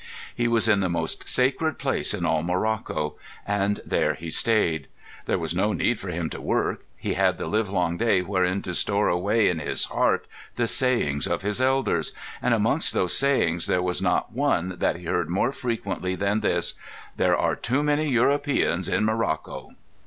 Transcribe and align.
He 0.35 0.47
was 0.47 0.67
in 0.67 0.79
the 0.79 0.89
most 0.89 1.29
sacred 1.29 1.77
place 1.77 2.11
in 2.11 2.25
all 2.25 2.41
Morocco; 2.41 3.17
and 3.45 3.79
there 3.85 4.15
he 4.15 4.31
stayed. 4.31 4.87
There 5.27 5.37
was 5.37 5.53
no 5.53 5.73
need 5.73 5.99
for 5.99 6.09
him 6.09 6.27
to 6.31 6.41
work. 6.41 6.85
He 6.97 7.13
had 7.13 7.37
the 7.37 7.45
livelong 7.45 7.97
day 7.97 8.23
wherein 8.23 8.63
to 8.63 8.73
store 8.73 9.09
away 9.09 9.47
in 9.47 9.59
his 9.59 9.85
heart 9.85 10.25
the 10.55 10.65
sayings 10.65 11.27
of 11.27 11.43
his 11.43 11.61
elders. 11.61 12.13
And 12.41 12.55
amongst 12.55 12.95
those 12.95 13.15
sayings 13.15 13.67
there 13.67 13.83
was 13.83 14.01
not 14.01 14.31
one 14.33 14.79
that 14.79 14.95
he 14.95 15.05
heard 15.05 15.29
more 15.29 15.51
frequently 15.51 16.15
than 16.15 16.39
this: 16.39 16.73
"There 17.17 17.37
are 17.37 17.55
too 17.55 17.83
many 17.83 18.09
Europeans 18.09 18.89
in 18.89 19.05
Morocco." 19.05 19.73